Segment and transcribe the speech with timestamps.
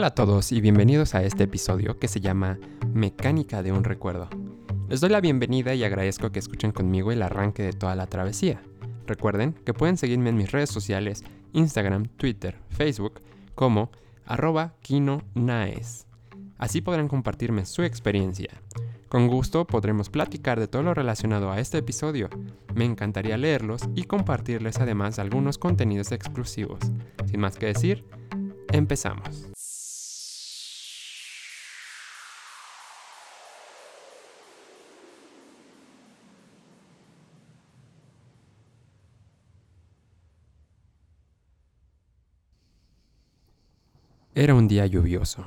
[0.00, 2.58] Hola a todos y bienvenidos a este episodio que se llama
[2.94, 4.30] Mecánica de un recuerdo.
[4.88, 8.62] Les doy la bienvenida y agradezco que escuchen conmigo el arranque de toda la travesía.
[9.06, 13.20] Recuerden que pueden seguirme en mis redes sociales, Instagram, Twitter, Facebook,
[13.54, 13.90] como
[14.24, 16.06] arroba kinonaes.
[16.56, 18.48] Así podrán compartirme su experiencia.
[19.10, 22.30] Con gusto podremos platicar de todo lo relacionado a este episodio.
[22.74, 26.80] Me encantaría leerlos y compartirles además algunos contenidos exclusivos.
[27.26, 28.06] Sin más que decir,
[28.72, 29.50] empezamos.
[44.40, 45.44] Era un día lluvioso.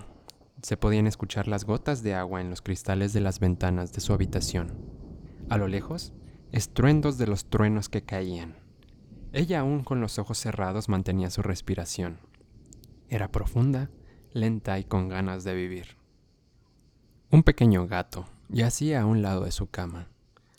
[0.61, 4.13] Se podían escuchar las gotas de agua en los cristales de las ventanas de su
[4.13, 4.71] habitación.
[5.49, 6.13] A lo lejos,
[6.51, 8.55] estruendos de los truenos que caían.
[9.31, 12.19] Ella aún con los ojos cerrados mantenía su respiración.
[13.09, 13.89] Era profunda,
[14.31, 15.97] lenta y con ganas de vivir.
[17.31, 20.09] Un pequeño gato yacía a un lado de su cama,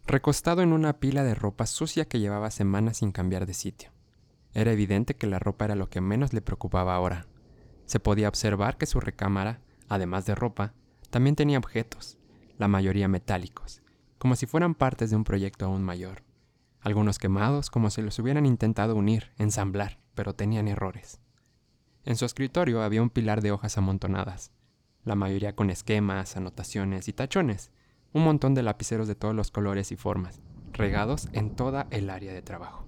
[0.09, 3.91] recostado en una pila de ropa sucia que llevaba semanas sin cambiar de sitio.
[4.55, 7.29] Era evidente que la ropa era lo que menos le preocupaba ahora.
[7.87, 10.75] Se podía observar que su recámara además de ropa,
[11.11, 12.19] también tenía objetos,
[12.59, 13.83] la mayoría metálicos,
[14.19, 16.23] como si fueran partes de un proyecto aún mayor.
[16.81, 21.21] Algunos quemados como si los hubieran intentado unir, ensamblar, pero tenían errores.
[22.05, 24.53] En su escritorio había un pilar de hojas amontonadas,
[25.05, 27.71] la mayoría con esquemas, anotaciones y tachones,
[28.13, 30.41] un montón de lapiceros de todos los colores y formas,
[30.73, 32.87] regados en toda el área de trabajo.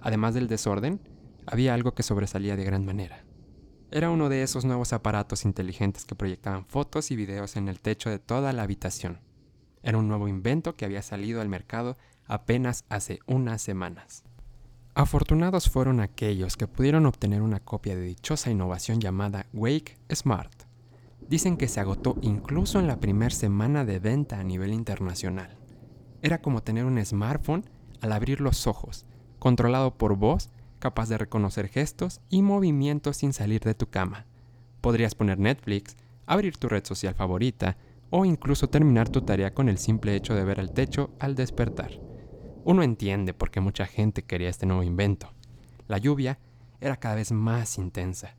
[0.00, 1.00] Además del desorden,
[1.46, 3.24] había algo que sobresalía de gran manera.
[3.94, 8.08] Era uno de esos nuevos aparatos inteligentes que proyectaban fotos y videos en el techo
[8.08, 9.20] de toda la habitación.
[9.82, 14.24] Era un nuevo invento que había salido al mercado apenas hace unas semanas.
[14.94, 20.62] Afortunados fueron aquellos que pudieron obtener una copia de dichosa innovación llamada Wake Smart.
[21.28, 25.58] Dicen que se agotó incluso en la primera semana de venta a nivel internacional.
[26.22, 27.68] Era como tener un smartphone
[28.00, 29.04] al abrir los ojos,
[29.38, 30.48] controlado por voz
[30.82, 34.26] capaz de reconocer gestos y movimientos sin salir de tu cama.
[34.80, 37.76] Podrías poner Netflix, abrir tu red social favorita
[38.10, 41.92] o incluso terminar tu tarea con el simple hecho de ver el techo al despertar.
[42.64, 45.32] Uno entiende por qué mucha gente quería este nuevo invento.
[45.86, 46.40] La lluvia
[46.80, 48.34] era cada vez más intensa.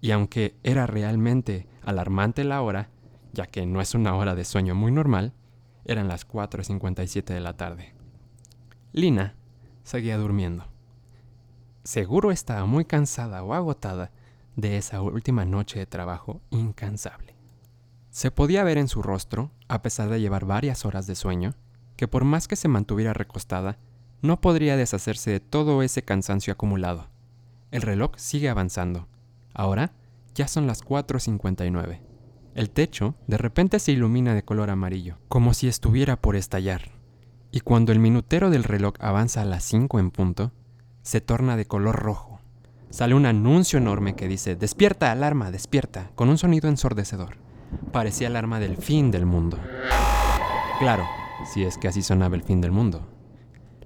[0.00, 2.90] Y aunque era realmente alarmante la hora,
[3.32, 5.32] ya que no es una hora de sueño muy normal,
[5.84, 7.92] eran las 4.57 de la tarde.
[8.92, 9.34] Lina
[9.82, 10.71] seguía durmiendo.
[11.84, 14.12] Seguro estaba muy cansada o agotada
[14.54, 17.34] de esa última noche de trabajo incansable.
[18.10, 21.54] Se podía ver en su rostro, a pesar de llevar varias horas de sueño,
[21.96, 23.78] que por más que se mantuviera recostada,
[24.20, 27.08] no podría deshacerse de todo ese cansancio acumulado.
[27.72, 29.08] El reloj sigue avanzando.
[29.52, 29.92] Ahora
[30.34, 32.00] ya son las 4.59.
[32.54, 36.92] El techo de repente se ilumina de color amarillo, como si estuviera por estallar.
[37.50, 40.52] Y cuando el minutero del reloj avanza a las 5 en punto,
[41.02, 42.40] se torna de color rojo.
[42.90, 47.38] Sale un anuncio enorme que dice, despierta, alarma, despierta, con un sonido ensordecedor.
[47.90, 49.58] Parecía alarma del fin del mundo.
[50.78, 51.06] Claro,
[51.46, 53.06] si es que así sonaba el fin del mundo.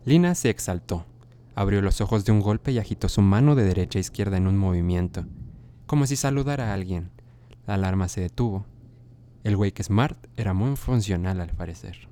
[0.05, 1.07] Lina se exaltó,
[1.55, 4.47] abrió los ojos de un golpe y agitó su mano de derecha a izquierda en
[4.47, 5.25] un movimiento,
[5.87, 7.11] como si saludara a alguien.
[7.67, 8.67] La alarma se detuvo.
[9.43, 12.09] El Wake Smart era muy funcional al parecer.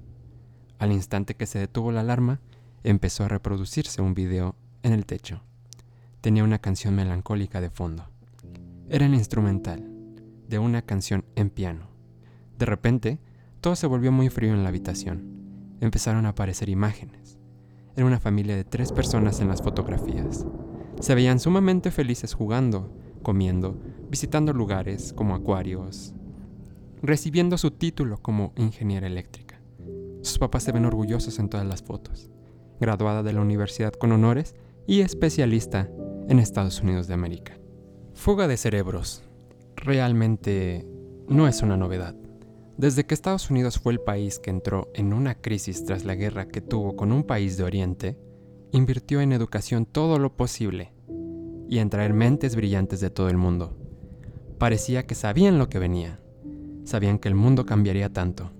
[0.79, 2.41] Al instante que se detuvo la alarma,
[2.85, 5.41] empezó a reproducirse un video en el techo.
[6.21, 8.05] Tenía una canción melancólica de fondo.
[8.89, 9.91] Era el instrumental
[10.47, 11.89] de una canción en piano.
[12.59, 13.19] De repente,
[13.61, 15.77] todo se volvió muy frío en la habitación.
[15.81, 17.39] Empezaron a aparecer imágenes.
[17.97, 20.47] Era una familia de tres personas en las fotografías.
[21.01, 23.81] Se veían sumamente felices jugando, comiendo,
[24.11, 26.15] visitando lugares como acuarios,
[27.03, 29.61] recibiendo su título como ingeniera eléctrica.
[30.23, 32.31] Sus papás se ven orgullosos en todas las fotos.
[32.81, 34.55] Graduada de la universidad con honores,
[34.87, 35.91] y especialista
[36.29, 37.59] en Estados Unidos de América.
[38.15, 39.23] Fuga de cerebros.
[39.77, 40.87] Realmente
[41.29, 42.15] no es una novedad.
[42.77, 46.49] Desde que Estados Unidos fue el país que entró en una crisis tras la guerra
[46.49, 48.19] que tuvo con un país de Oriente,
[48.73, 50.93] invirtió en educación todo lo posible
[51.69, 53.77] y en traer mentes brillantes de todo el mundo.
[54.59, 56.21] Parecía que sabían lo que venía,
[56.85, 58.51] sabían que el mundo cambiaría tanto.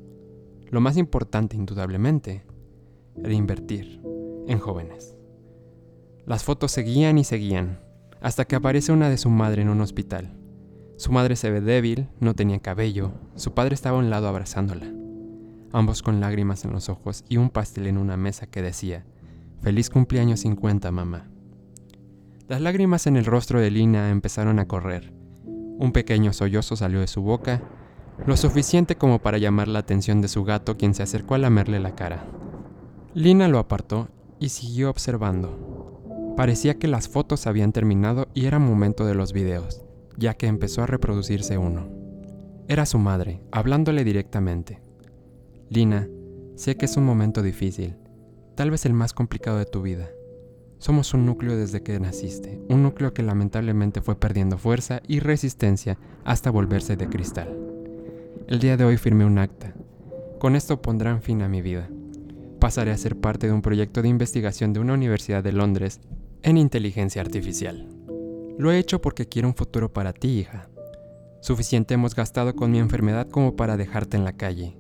[0.71, 2.45] Lo más importante, indudablemente,
[3.23, 4.01] era invertir
[4.47, 5.14] en jóvenes.
[6.27, 7.81] Las fotos seguían y seguían,
[8.23, 10.33] hasta que aparece una de su madre en un hospital.
[10.97, 14.87] Su madre se ve débil, no tenía cabello, su padre estaba a un lado abrazándola,
[15.71, 19.05] ambos con lágrimas en los ojos y un pastel en una mesa que decía,
[19.61, 21.29] Feliz cumpleaños 50, mamá.
[22.49, 25.13] Las lágrimas en el rostro de Lina empezaron a correr,
[25.45, 27.61] Un pequeño sollozo salió de su boca,
[28.27, 31.81] lo suficiente como para llamar la atención de su gato, quien se acercó a lamerle
[31.81, 32.25] la cara.
[33.13, 35.74] Lina lo apartó y siguió observando.
[36.37, 39.85] Parecía que las fotos habían terminado y era momento de los videos,
[40.17, 41.89] ya que empezó a reproducirse uno.
[42.67, 44.81] Era su madre, hablándole directamente.
[45.71, 46.09] Lina,
[46.57, 47.95] sé que es un momento difícil,
[48.57, 50.09] tal vez el más complicado de tu vida.
[50.79, 55.99] Somos un núcleo desde que naciste, un núcleo que lamentablemente fue perdiendo fuerza y resistencia
[56.25, 57.57] hasta volverse de cristal.
[58.49, 59.73] El día de hoy firmé un acta.
[60.41, 61.89] Con esto pondrán fin a mi vida.
[62.59, 66.01] Pasaré a ser parte de un proyecto de investigación de una universidad de Londres
[66.45, 67.89] en inteligencia artificial.
[68.59, 70.69] Lo he hecho porque quiero un futuro para ti, hija.
[71.41, 74.77] Suficiente hemos gastado con mi enfermedad como para dejarte en la calle.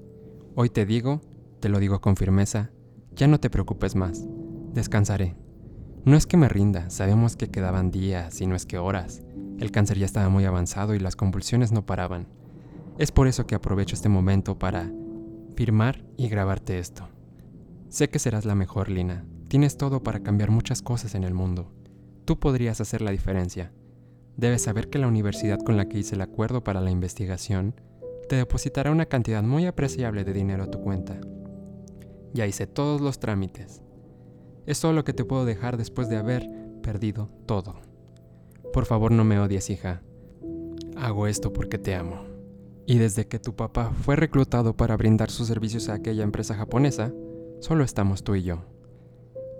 [0.55, 1.23] Hoy te digo,
[1.61, 2.71] te lo digo con firmeza,
[3.13, 4.27] ya no te preocupes más.
[4.75, 5.37] Descansaré.
[6.05, 9.23] No es que me rinda, sabemos que quedaban días, y no es que horas.
[9.59, 12.29] El cáncer ya estaba muy avanzado y las convulsiones no paraban.
[12.99, 14.93] Es por eso que aprovecho este momento para
[15.57, 17.09] firmar y grabarte esto.
[17.89, 19.25] Sé que serás la mejor, Lina.
[19.55, 21.71] Tienes todo para cambiar muchas cosas en el mundo.
[22.25, 23.71] Tú podrías hacer la diferencia.
[24.37, 27.77] Debes saber que la universidad con la que hice el acuerdo para la investigación
[28.29, 31.21] te depositará una cantidad muy apreciable de dinero a tu cuenta.
[32.33, 33.81] Ya hice todos los trámites.
[34.67, 36.51] Es todo lo que te puedo dejar después de haber
[36.83, 37.77] perdido todo.
[38.73, 40.03] Por favor no me odies, hija.
[40.97, 42.25] Hago esto porque te amo.
[42.87, 47.13] Y desde que tu papá fue reclutado para brindar sus servicios a aquella empresa japonesa,
[47.61, 48.74] solo estamos tú y yo.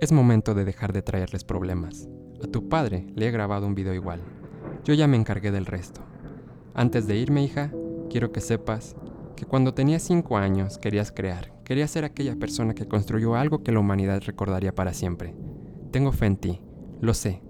[0.01, 2.09] Es momento de dejar de traerles problemas.
[2.43, 4.21] A tu padre le he grabado un video igual.
[4.85, 6.03] Yo ya me encargué del resto.
[6.75, 7.71] Antes de irme, hija,
[8.11, 8.97] quiero que sepas
[9.37, 13.73] que cuando tenías 5 años querías crear, querías ser aquella persona que construyó algo que
[13.73, 15.35] la humanidad recordaría para siempre.
[15.93, 16.61] Tengo fe en ti,
[17.01, 17.43] lo sé.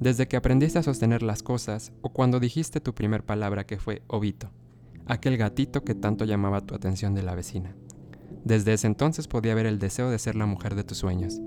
[0.00, 4.02] Desde que aprendiste a sostener las cosas o cuando dijiste tu primer palabra que fue
[4.08, 4.50] Obito,
[5.06, 7.76] aquel gatito que tanto llamaba tu atención de la vecina.
[8.44, 11.40] Desde ese entonces podía ver el deseo de ser la mujer de tus sueños.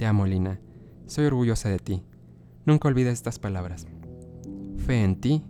[0.00, 0.58] Te amo, Lina.
[1.04, 2.02] Soy orgullosa de ti.
[2.64, 3.86] Nunca olvides estas palabras.
[4.78, 5.44] Fe en ti,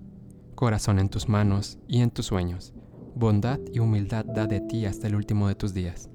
[0.56, 2.74] corazón en tus manos y en tus sueños.
[3.14, 6.10] Bondad y humildad da de ti hasta el último de tus días.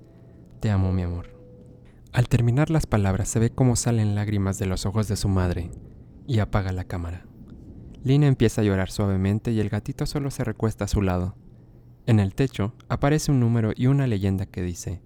[0.59, 1.29] Te amo, mi amor.
[2.11, 5.71] Al terminar las palabras se ve cómo salen lágrimas de los ojos de su madre
[6.27, 7.25] y apaga la cámara.
[8.03, 11.37] Lina empieza a llorar suavemente y el gatito solo se recuesta a su lado.
[12.05, 15.01] En el techo aparece un número y una leyenda que dice,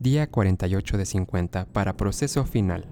[0.00, 2.86] Día 48 de 50 para proceso final.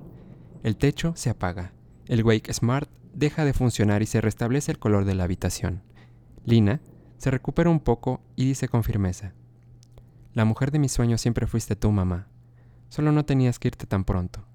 [0.63, 1.73] El techo se apaga.
[2.05, 5.83] El Wake Smart deja de funcionar y se restablece el color de la habitación.
[6.45, 6.83] Lina
[7.17, 9.33] se recupera un poco y dice con firmeza,
[10.35, 12.29] La mujer de mis sueños siempre fuiste tú, mamá.
[12.91, 14.47] Solo no tenías que irte tan pronto.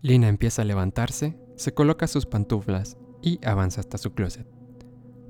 [0.00, 4.48] Lina empieza a levantarse, se coloca sus pantuflas y avanza hasta su closet,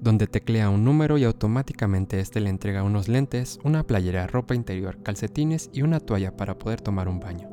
[0.01, 5.03] donde teclea un número y automáticamente este le entrega unos lentes, una playera, ropa interior,
[5.03, 7.49] calcetines y una toalla para poder tomar un baño.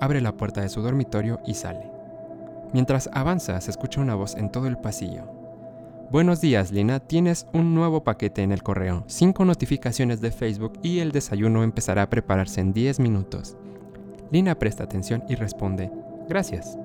[0.00, 1.90] Abre la puerta de su dormitorio y sale.
[2.72, 5.24] Mientras avanza, se escucha una voz en todo el pasillo.
[6.10, 7.00] Buenos días, Lina.
[7.00, 12.02] Tienes un nuevo paquete en el correo, cinco notificaciones de Facebook y el desayuno empezará
[12.02, 13.56] a prepararse en 10 minutos.
[14.30, 15.90] Lina presta atención y responde,
[16.28, 16.78] gracias.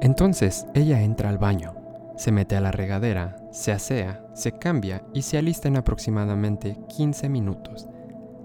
[0.00, 1.74] Entonces ella entra al baño,
[2.16, 7.28] se mete a la regadera, se asea, se cambia y se alista en aproximadamente 15
[7.28, 7.88] minutos.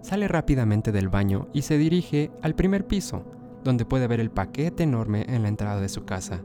[0.01, 3.23] Sale rápidamente del baño y se dirige al primer piso,
[3.63, 6.41] donde puede ver el paquete enorme en la entrada de su casa.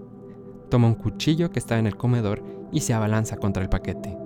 [0.70, 4.16] Toma un cuchillo que está en el comedor y se abalanza contra el paquete.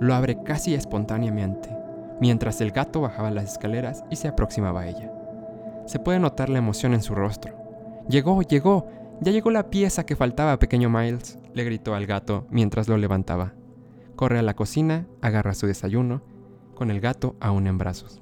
[0.00, 1.70] Lo abre casi espontáneamente,
[2.20, 5.12] mientras el gato bajaba las escaleras y se aproximaba a ella.
[5.86, 7.54] Se puede notar la emoción en su rostro.
[8.08, 8.86] Llegó, llegó,
[9.20, 13.54] ya llegó la pieza que faltaba, pequeño Miles, le gritó al gato mientras lo levantaba.
[14.16, 16.22] Corre a la cocina, agarra su desayuno,
[16.74, 18.20] con el gato aún en brazos.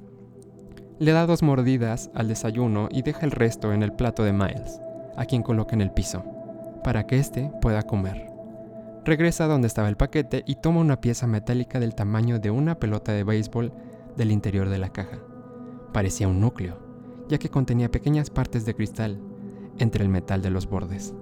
[0.98, 4.80] Le da dos mordidas al desayuno y deja el resto en el plato de Miles,
[5.16, 6.24] a quien coloca en el piso,
[6.84, 8.30] para que éste pueda comer.
[9.04, 13.12] Regresa donde estaba el paquete y toma una pieza metálica del tamaño de una pelota
[13.12, 13.72] de béisbol
[14.16, 15.18] del interior de la caja.
[15.92, 16.78] Parecía un núcleo,
[17.28, 19.18] ya que contenía pequeñas partes de cristal
[19.78, 21.14] entre el metal de los bordes.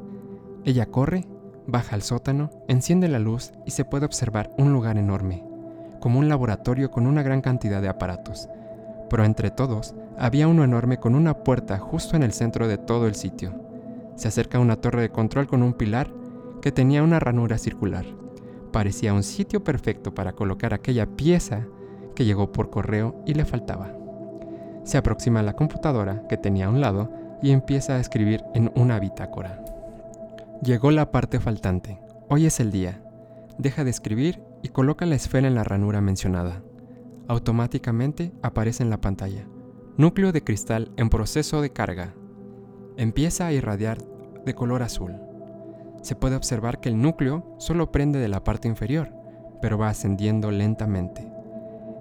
[0.64, 1.26] Ella corre,
[1.70, 5.44] baja al sótano, enciende la luz y se puede observar un lugar enorme,
[6.00, 8.48] como un laboratorio con una gran cantidad de aparatos.
[9.08, 13.06] Pero entre todos había uno enorme con una puerta justo en el centro de todo
[13.06, 13.54] el sitio.
[14.14, 16.12] Se acerca a una torre de control con un pilar
[16.60, 18.04] que tenía una ranura circular.
[18.72, 21.66] Parecía un sitio perfecto para colocar aquella pieza
[22.14, 23.92] que llegó por correo y le faltaba.
[24.84, 27.10] Se aproxima a la computadora que tenía a un lado
[27.42, 29.64] y empieza a escribir en una bitácora.
[30.62, 31.98] Llegó la parte faltante.
[32.28, 33.02] Hoy es el día.
[33.56, 36.62] Deja de escribir y coloca la esfera en la ranura mencionada.
[37.28, 39.46] Automáticamente aparece en la pantalla.
[39.96, 42.12] Núcleo de cristal en proceso de carga.
[42.98, 44.04] Empieza a irradiar
[44.44, 45.14] de color azul.
[46.02, 49.14] Se puede observar que el núcleo solo prende de la parte inferior,
[49.62, 51.26] pero va ascendiendo lentamente.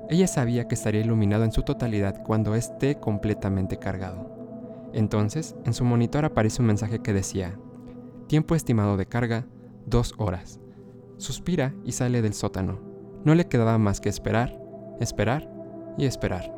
[0.10, 4.90] Ella sabía que estaría iluminado en su totalidad cuando esté completamente cargado.
[4.92, 7.58] Entonces, en su monitor aparece un mensaje que decía,
[8.30, 9.48] tiempo estimado de carga,
[9.88, 10.60] dos horas.
[11.18, 12.80] Suspira y sale del sótano.
[13.26, 14.62] No le quedaba más que esperar,
[15.00, 15.52] esperar
[15.98, 16.56] y esperar.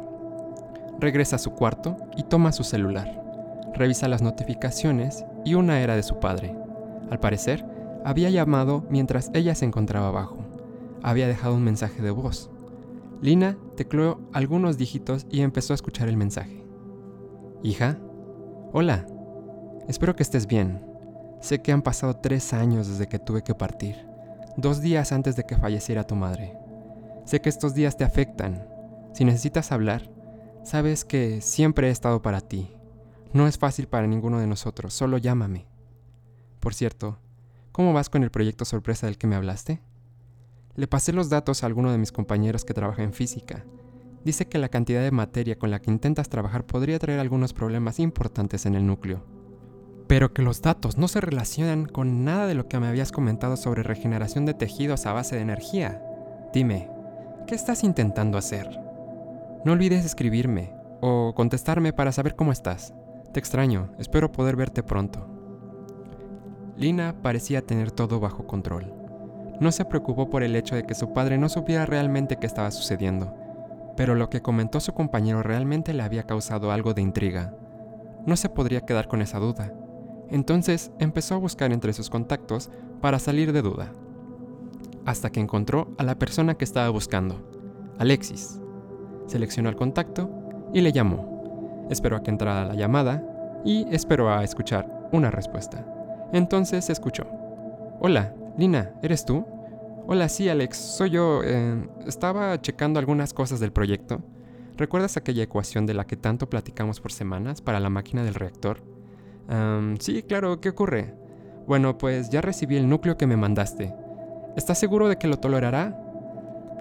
[0.99, 3.23] Regresa a su cuarto y toma su celular.
[3.73, 6.53] Revisa las notificaciones y una era de su padre.
[7.09, 7.65] Al parecer,
[8.03, 10.39] había llamado mientras ella se encontraba abajo.
[11.01, 12.51] Había dejado un mensaje de voz.
[13.21, 16.65] Lina tecleó algunos dígitos y empezó a escuchar el mensaje.
[17.63, 17.97] Hija,
[18.73, 19.07] hola,
[19.87, 20.90] espero que estés bien.
[21.41, 24.05] Sé que han pasado tres años desde que tuve que partir,
[24.57, 26.55] dos días antes de que falleciera tu madre.
[27.25, 28.67] Sé que estos días te afectan.
[29.13, 30.11] Si necesitas hablar,
[30.63, 32.71] sabes que siempre he estado para ti.
[33.33, 35.65] No es fácil para ninguno de nosotros, solo llámame.
[36.59, 37.17] Por cierto,
[37.71, 39.81] ¿cómo vas con el proyecto sorpresa del que me hablaste?
[40.75, 43.65] Le pasé los datos a alguno de mis compañeros que trabaja en física.
[44.23, 47.99] Dice que la cantidad de materia con la que intentas trabajar podría traer algunos problemas
[47.99, 49.25] importantes en el núcleo.
[50.11, 53.55] Pero que los datos no se relacionan con nada de lo que me habías comentado
[53.55, 56.03] sobre regeneración de tejidos a base de energía.
[56.53, 56.89] Dime,
[57.47, 58.67] ¿qué estás intentando hacer?
[59.63, 62.93] No olvides escribirme o contestarme para saber cómo estás.
[63.31, 65.29] Te extraño, espero poder verte pronto.
[66.75, 69.01] Lina parecía tener todo bajo control
[69.61, 72.71] no se preocupó por el hecho de que su padre no supiera realmente qué estaba
[72.71, 73.31] sucediendo,
[73.95, 77.53] pero lo que comentó su compañero realmente le había causado algo de intriga.
[78.25, 79.71] No se podría quedar con esa duda.
[80.31, 82.69] Entonces empezó a buscar entre sus contactos
[83.01, 83.91] para salir de duda,
[85.05, 87.35] hasta que encontró a la persona que estaba buscando,
[87.99, 88.59] Alexis.
[89.27, 90.29] Seleccionó el contacto
[90.73, 91.87] y le llamó.
[91.89, 95.85] Esperó a que entrara la llamada y esperó a escuchar una respuesta.
[96.31, 97.27] Entonces escuchó.
[97.99, 99.45] Hola, Lina, ¿eres tú?
[100.07, 101.41] Hola, sí, Alex, soy yo.
[101.43, 104.21] Eh, estaba checando algunas cosas del proyecto.
[104.77, 108.90] ¿Recuerdas aquella ecuación de la que tanto platicamos por semanas para la máquina del reactor?
[109.99, 111.13] Sí, claro, ¿qué ocurre?
[111.67, 113.93] Bueno, pues ya recibí el núcleo que me mandaste.
[114.55, 115.97] ¿Estás seguro de que lo tolerará?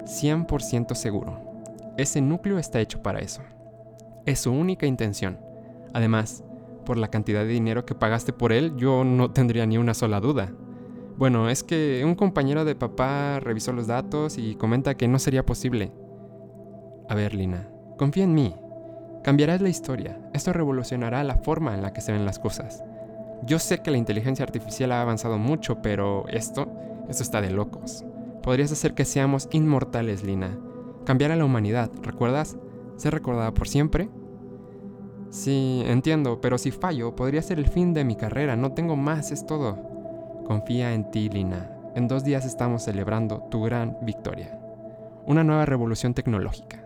[0.05, 1.39] 100% seguro.
[1.97, 3.41] Ese núcleo está hecho para eso.
[4.25, 5.39] Es su única intención.
[5.93, 6.43] Además,
[6.85, 10.19] por la cantidad de dinero que pagaste por él, yo no tendría ni una sola
[10.19, 10.51] duda.
[11.17, 15.45] Bueno, es que un compañero de papá revisó los datos y comenta que no sería
[15.45, 15.91] posible.
[17.07, 18.55] A ver, Lina, confía en mí.
[19.23, 20.17] Cambiarás la historia.
[20.33, 22.83] Esto revolucionará la forma en la que se ven las cosas.
[23.43, 26.67] Yo sé que la inteligencia artificial ha avanzado mucho, pero esto,
[27.07, 28.03] esto está de locos.
[28.41, 30.57] Podrías hacer que seamos inmortales, Lina.
[31.05, 32.57] Cambiar a la humanidad, ¿recuerdas?
[32.97, 34.09] ¿Ser recordada por siempre?
[35.29, 38.55] Sí, entiendo, pero si fallo, podría ser el fin de mi carrera.
[38.55, 39.77] No tengo más, es todo.
[40.45, 41.71] Confía en ti, Lina.
[41.95, 44.59] En dos días estamos celebrando tu gran victoria.
[45.25, 46.83] Una nueva revolución tecnológica.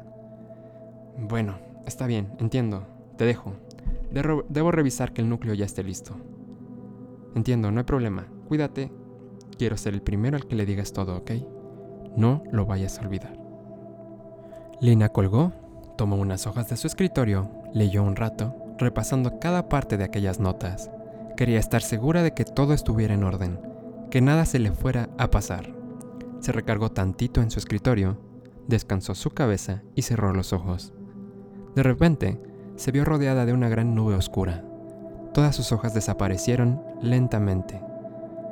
[1.18, 2.88] Bueno, está bien, entiendo.
[3.18, 3.54] Te dejo.
[4.50, 6.16] Debo revisar que el núcleo ya esté listo.
[7.36, 8.28] Entiendo, no hay problema.
[8.48, 8.92] Cuídate.
[9.58, 11.32] Quiero ser el primero al que le digas todo, ¿ok?
[12.18, 13.38] No lo vayas a olvidar.
[14.82, 15.54] Lina colgó,
[15.98, 20.92] tomó unas hojas de su escritorio, leyó un rato, repasando cada parte de aquellas notas.
[21.38, 23.60] Quería estar segura de que todo estuviera en orden,
[24.12, 25.74] que nada se le fuera a pasar.
[26.40, 28.18] Se recargó tantito en su escritorio,
[28.68, 30.94] descansó su cabeza y cerró los ojos.
[31.76, 32.40] De repente,
[32.76, 34.64] se vio rodeada de una gran nube oscura.
[35.34, 37.82] Todas sus hojas desaparecieron lentamente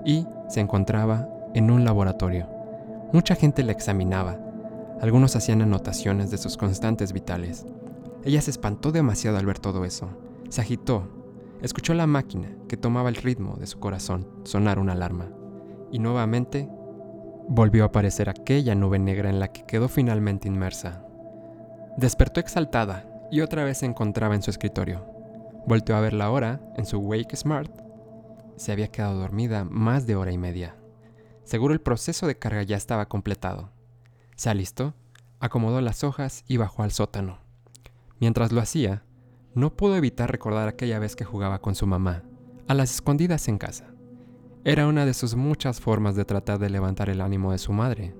[0.05, 2.47] y se encontraba en un laboratorio.
[3.13, 4.37] Mucha gente la examinaba.
[5.01, 7.65] Algunos hacían anotaciones de sus constantes vitales.
[8.23, 10.09] Ella se espantó demasiado al ver todo eso.
[10.49, 11.07] Se agitó
[11.63, 15.29] Escuchó la máquina que tomaba el ritmo de su corazón sonar una alarma,
[15.93, 16.67] y nuevamente
[17.47, 21.05] volvió a aparecer aquella nube negra en la que quedó finalmente inmersa.
[21.95, 25.07] Despertó exaltada y otra vez se encontraba en su escritorio.
[25.65, 27.71] Volteó a ver la hora en su Wake Smart.
[28.57, 30.75] Se había quedado dormida más de hora y media.
[31.43, 33.71] Seguro el proceso de carga ya estaba completado.
[34.35, 34.93] Se alistó,
[35.39, 37.39] acomodó las hojas y bajó al sótano.
[38.19, 39.03] Mientras lo hacía,
[39.55, 42.21] no pudo evitar recordar aquella vez que jugaba con su mamá,
[42.67, 43.95] a las escondidas en casa.
[44.63, 48.15] Era una de sus muchas formas de tratar de levantar el ánimo de su madre.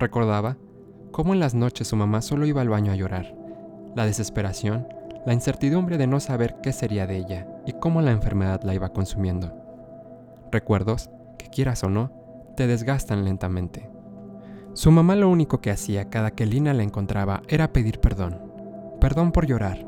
[0.00, 0.56] Recordaba
[1.12, 3.43] cómo en las noches su mamá solo iba al baño a llorar,
[3.94, 4.88] la desesperación,
[5.24, 8.92] la incertidumbre de no saber qué sería de ella y cómo la enfermedad la iba
[8.92, 9.52] consumiendo.
[10.50, 12.12] Recuerdos que quieras o no,
[12.56, 13.90] te desgastan lentamente.
[14.74, 18.40] Su mamá lo único que hacía cada que Lina la encontraba era pedir perdón.
[19.00, 19.86] Perdón por llorar.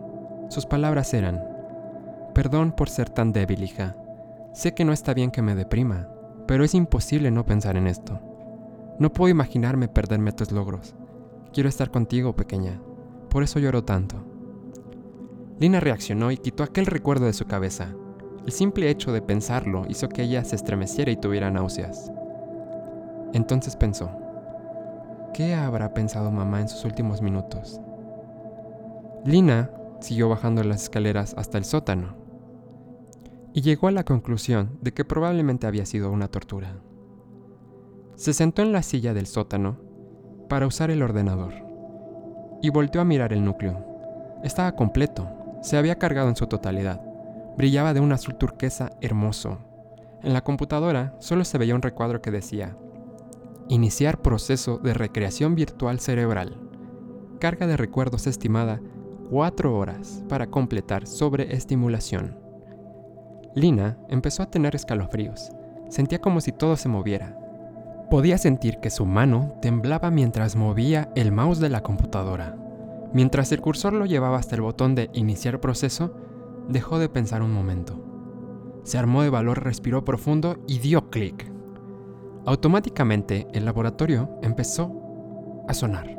[0.48, 1.42] Sus palabras eran,
[2.36, 3.96] Perdón por ser tan débil, hija.
[4.52, 6.06] Sé que no está bien que me deprima,
[6.46, 8.20] pero es imposible no pensar en esto.
[8.98, 10.94] No puedo imaginarme perderme tus logros.
[11.54, 12.78] Quiero estar contigo, pequeña.
[13.36, 14.16] Por eso lloro tanto.
[15.60, 17.94] Lina reaccionó y quitó aquel recuerdo de su cabeza.
[18.46, 22.10] El simple hecho de pensarlo hizo que ella se estremeciera y tuviera náuseas.
[23.34, 24.10] Entonces pensó,
[25.34, 27.78] ¿qué habrá pensado mamá en sus últimos minutos?
[29.26, 32.16] Lina siguió bajando las escaleras hasta el sótano
[33.52, 36.78] y llegó a la conclusión de que probablemente había sido una tortura.
[38.14, 39.76] Se sentó en la silla del sótano
[40.48, 41.65] para usar el ordenador
[42.62, 44.38] y volteó a mirar el núcleo.
[44.42, 45.28] Estaba completo,
[45.62, 47.00] se había cargado en su totalidad.
[47.56, 49.58] Brillaba de un azul turquesa hermoso.
[50.22, 52.76] En la computadora solo se veía un recuadro que decía,
[53.68, 56.56] Iniciar proceso de recreación virtual cerebral.
[57.40, 58.80] Carga de recuerdos estimada
[59.30, 62.38] 4 horas para completar sobreestimulación.
[63.54, 65.50] Lina empezó a tener escalofríos.
[65.88, 67.36] Sentía como si todo se moviera.
[68.10, 72.56] Podía sentir que su mano temblaba mientras movía el mouse de la computadora.
[73.12, 76.14] Mientras el cursor lo llevaba hasta el botón de iniciar proceso,
[76.68, 78.00] dejó de pensar un momento.
[78.84, 81.50] Se armó de valor, respiró profundo y dio clic.
[82.44, 86.16] Automáticamente el laboratorio empezó a sonar.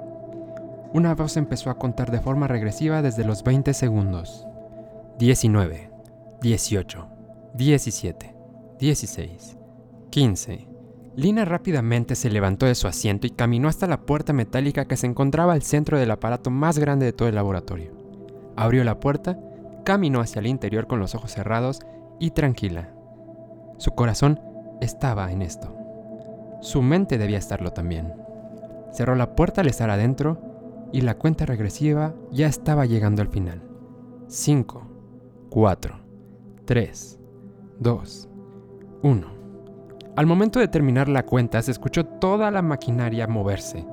[0.94, 4.46] Una voz empezó a contar de forma regresiva desde los 20 segundos.
[5.20, 5.90] 19,
[6.42, 7.08] 18,
[7.54, 8.36] 17,
[8.78, 9.58] 16,
[10.10, 10.67] 15.
[11.18, 15.08] Lina rápidamente se levantó de su asiento y caminó hasta la puerta metálica que se
[15.08, 17.92] encontraba al centro del aparato más grande de todo el laboratorio.
[18.56, 19.40] Abrió la puerta,
[19.84, 21.80] caminó hacia el interior con los ojos cerrados
[22.20, 22.94] y tranquila.
[23.78, 24.40] Su corazón
[24.80, 25.76] estaba en esto.
[26.62, 28.14] Su mente debía estarlo también.
[28.92, 30.40] Cerró la puerta al estar adentro
[30.94, 33.64] y la cuenta regresiva ya estaba llegando al final.
[34.28, 34.88] 5,
[35.50, 36.00] 4,
[36.66, 37.20] 3,
[37.80, 38.30] 2,
[39.02, 39.37] 1.
[40.18, 43.86] Al momento de terminar la cuenta se escuchó toda la maquinaria moverse.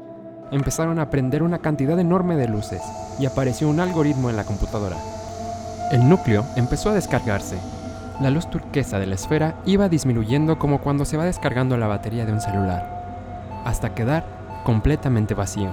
[0.50, 2.80] Empezaron a prender una cantidad enorme de luces
[3.18, 4.96] y apareció un algoritmo en la computadora.
[5.92, 7.58] El núcleo empezó a descargarse.
[8.22, 12.24] La luz turquesa de la esfera iba disminuyendo como cuando se va descargando la batería
[12.24, 14.24] de un celular, hasta quedar
[14.64, 15.68] completamente vacío.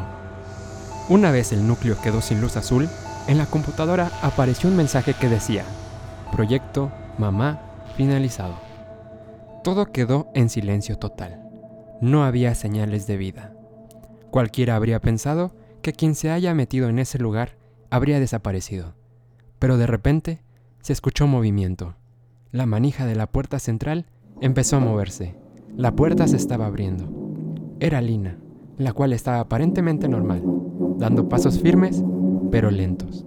[1.08, 2.90] Una vez el núcleo quedó sin luz azul,
[3.28, 5.64] en la computadora apareció un mensaje que decía,
[6.34, 7.58] Proyecto Mamá
[7.96, 8.71] finalizado.
[9.64, 11.42] Todo quedó en silencio total.
[12.02, 13.54] No había señales de vida.
[14.32, 17.58] Cualquiera habría pensado que quien se haya metido en ese lugar
[17.90, 18.96] habría desaparecido.
[19.60, 20.42] Pero de repente
[20.82, 21.96] se escuchó movimiento.
[22.52, 24.06] La manija de la puerta central
[24.42, 25.36] empezó a moverse.
[25.78, 27.08] La puerta se estaba abriendo.
[27.80, 28.38] Era Lina,
[28.78, 30.42] la cual estaba aparentemente normal,
[30.98, 32.04] dando pasos firmes
[32.52, 33.26] pero lentos.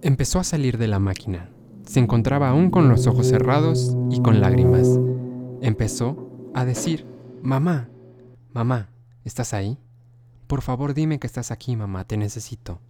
[0.00, 1.50] Empezó a salir de la máquina.
[1.88, 5.00] Se encontraba aún con los ojos cerrados y con lágrimas.
[5.62, 7.06] Empezó a decir,
[7.42, 7.88] Mamá,
[8.52, 8.90] mamá,
[9.24, 9.78] ¿estás ahí?
[10.48, 12.82] Por favor dime que estás aquí, mamá, te necesito.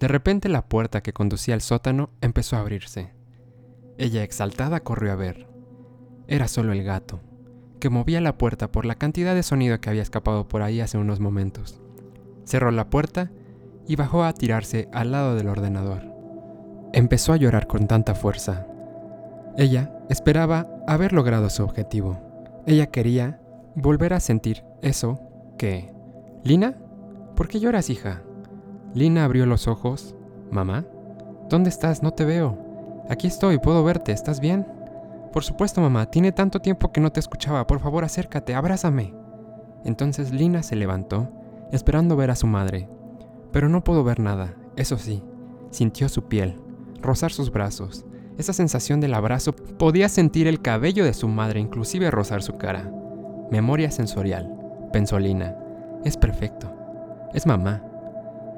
[0.00, 3.12] De repente la puerta que conducía al sótano empezó a abrirse.
[3.98, 5.46] Ella exaltada corrió a ver.
[6.26, 7.20] Era solo el gato,
[7.78, 10.96] que movía la puerta por la cantidad de sonido que había escapado por ahí hace
[10.96, 11.78] unos momentos.
[12.44, 13.30] Cerró la puerta
[13.86, 16.13] y bajó a tirarse al lado del ordenador.
[16.96, 18.68] Empezó a llorar con tanta fuerza.
[19.56, 22.18] Ella esperaba haber logrado su objetivo.
[22.66, 23.40] Ella quería
[23.74, 25.18] volver a sentir eso
[25.58, 25.92] que...
[26.44, 26.76] ¿Lina?
[27.34, 28.22] ¿Por qué lloras, hija?
[28.94, 30.14] Lina abrió los ojos.
[30.52, 30.84] ¿Mamá?
[31.50, 32.00] ¿Dónde estás?
[32.00, 33.04] No te veo.
[33.10, 34.12] Aquí estoy, puedo verte.
[34.12, 34.64] ¿Estás bien?
[35.32, 36.06] Por supuesto, mamá.
[36.06, 37.66] Tiene tanto tiempo que no te escuchaba.
[37.66, 39.12] Por favor, acércate, abrázame.
[39.84, 41.28] Entonces Lina se levantó,
[41.72, 42.88] esperando ver a su madre.
[43.50, 44.54] Pero no pudo ver nada.
[44.76, 45.24] Eso sí,
[45.70, 46.60] sintió su piel,
[47.04, 48.04] rozar sus brazos.
[48.36, 52.90] Esa sensación del abrazo podía sentir el cabello de su madre, inclusive rozar su cara.
[53.50, 54.50] Memoria sensorial,
[54.92, 55.56] pensó Lina.
[56.04, 56.72] Es perfecto.
[57.32, 57.84] Es mamá.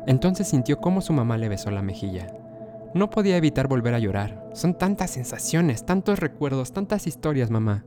[0.06, 2.28] Entonces sintió cómo su mamá le besó la mejilla.
[2.94, 4.48] No podía evitar volver a llorar.
[4.54, 7.84] Son tantas sensaciones, tantos recuerdos, tantas historias, mamá.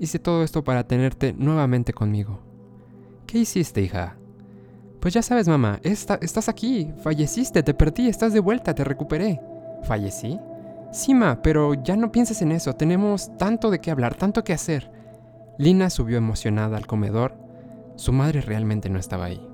[0.00, 2.40] Hice todo esto para tenerte nuevamente conmigo.
[3.26, 4.16] ¿Qué hiciste, hija?
[4.98, 9.40] Pues ya sabes, mamá, estás aquí, falleciste, te perdí, estás de vuelta, te recuperé.
[9.82, 10.40] ¿Fallecí?
[10.90, 14.52] Sí, ma, pero ya no pienses en eso, tenemos tanto de qué hablar, tanto que
[14.52, 14.90] hacer.
[15.58, 17.34] Lina subió emocionada al comedor.
[17.96, 19.46] Su madre realmente no estaba ahí.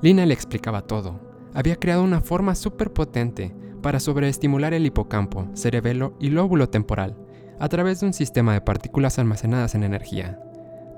[0.00, 1.20] Lina le explicaba todo.
[1.54, 7.16] Había creado una forma súper potente para sobreestimular el hipocampo, cerebelo y lóbulo temporal
[7.58, 10.40] a través de un sistema de partículas almacenadas en energía.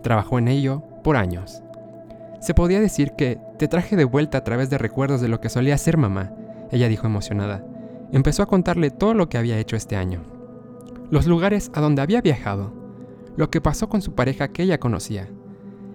[0.02, 1.62] Trabajó en ello por años.
[2.40, 5.50] Se podía decir que te traje de vuelta a través de recuerdos de lo que
[5.50, 6.32] solía ser mamá,
[6.70, 7.64] ella dijo emocionada.
[8.14, 10.22] Empezó a contarle todo lo que había hecho este año.
[11.10, 12.72] Los lugares a donde había viajado.
[13.36, 15.28] Lo que pasó con su pareja que ella conocía.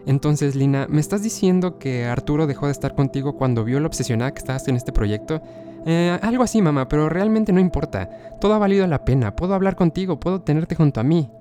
[0.06, 4.34] Entonces, Lina, ¿me estás diciendo que Arturo dejó de estar contigo cuando vio lo obsesionada
[4.34, 5.42] que estabas en este proyecto?
[5.86, 8.10] Eh, algo así, mamá, pero realmente no importa.
[8.42, 9.38] Todo ha valido la pena.
[9.38, 11.32] Puedo hablar contigo, puedo tenerte junto a mí.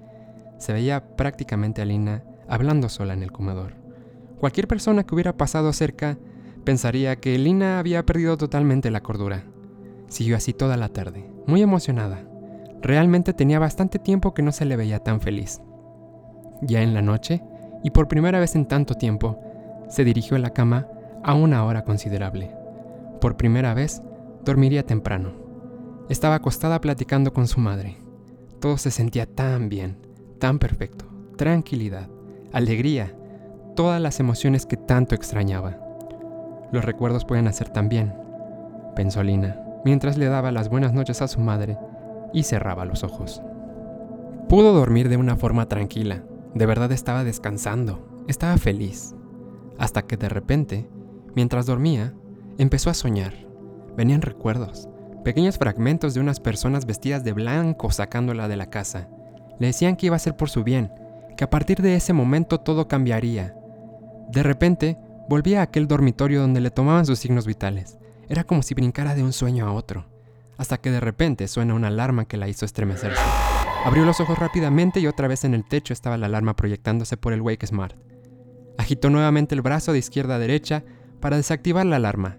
[0.58, 3.72] Se veía prácticamente a Lina hablando sola en el comedor.
[4.38, 6.18] Cualquier persona que hubiera pasado cerca
[6.62, 9.42] pensaría que Lina había perdido totalmente la cordura.
[10.08, 12.22] Siguió así toda la tarde, muy emocionada.
[12.80, 15.60] Realmente tenía bastante tiempo que no se le veía tan feliz.
[16.62, 17.42] Ya en la noche,
[17.82, 19.38] y por primera vez en tanto tiempo,
[19.88, 20.88] se dirigió a la cama
[21.22, 22.50] a una hora considerable.
[23.20, 24.02] Por primera vez,
[24.44, 25.32] dormiría temprano.
[26.08, 27.96] Estaba acostada platicando con su madre.
[28.60, 29.98] Todo se sentía tan bien,
[30.38, 31.04] tan perfecto,
[31.36, 32.08] tranquilidad,
[32.52, 33.14] alegría,
[33.76, 35.76] todas las emociones que tanto extrañaba.
[36.72, 38.14] Los recuerdos pueden hacer tan bien,
[38.96, 41.78] pensó Lina, mientras le daba las buenas noches a su madre
[42.32, 43.42] y cerraba los ojos.
[44.48, 46.22] Pudo dormir de una forma tranquila,
[46.54, 49.14] de verdad estaba descansando, estaba feliz,
[49.78, 50.88] hasta que de repente,
[51.34, 52.14] mientras dormía,
[52.58, 53.34] empezó a soñar.
[53.96, 54.88] Venían recuerdos,
[55.24, 59.08] pequeños fragmentos de unas personas vestidas de blanco sacándola de la casa.
[59.58, 60.92] Le decían que iba a ser por su bien,
[61.36, 63.54] que a partir de ese momento todo cambiaría.
[64.30, 67.98] De repente, volvía a aquel dormitorio donde le tomaban sus signos vitales.
[68.28, 70.06] Era como si brincara de un sueño a otro,
[70.58, 73.22] hasta que de repente suena una alarma que la hizo estremecerse.
[73.84, 77.32] Abrió los ojos rápidamente y otra vez en el techo estaba la alarma proyectándose por
[77.32, 77.96] el Wake Smart.
[78.76, 80.84] Agitó nuevamente el brazo de izquierda a derecha
[81.20, 82.38] para desactivar la alarma.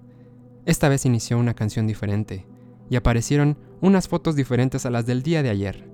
[0.65, 2.45] Esta vez inició una canción diferente
[2.89, 5.89] y aparecieron unas fotos diferentes a las del día de ayer.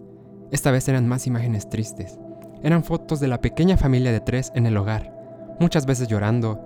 [0.52, 2.20] Esta vez eran más imágenes tristes.
[2.64, 5.14] Eran fotos de la pequeña familia de tres en el hogar,
[5.60, 6.60] muchas veces llorando.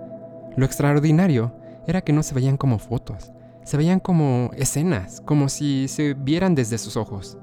[0.56, 1.54] Lo extraordinario
[1.90, 3.32] era que no se veían como fotos,
[3.64, 7.36] se veían como escenas, como si se vieran desde sus ojos.